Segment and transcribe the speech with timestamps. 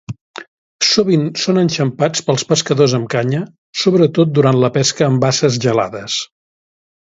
[0.91, 3.43] Sovint són enxampats pels pescadors amb canya,
[3.85, 6.21] sobretot durant la pesca en basses gelades.